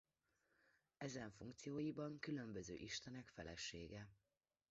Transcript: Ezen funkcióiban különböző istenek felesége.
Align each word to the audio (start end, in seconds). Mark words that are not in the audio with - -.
Ezen 0.97 1.31
funkcióiban 1.31 2.19
különböző 2.19 2.75
istenek 2.75 3.27
felesége. 3.29 4.09